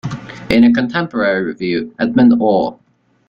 In 0.49 0.63
a 0.63 0.73
contemporary 0.73 1.43
review, 1.45 1.93
Edmund 1.99 2.33
O. 2.41 2.79